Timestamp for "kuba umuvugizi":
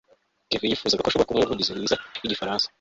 1.27-1.71